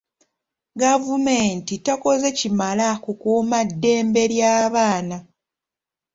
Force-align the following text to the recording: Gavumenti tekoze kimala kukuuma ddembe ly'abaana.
Gavumenti 0.81 1.73
tekoze 1.85 2.29
kimala 2.37 2.87
kukuuma 3.03 3.59
ddembe 3.69 4.23
ly'abaana. 4.33 5.17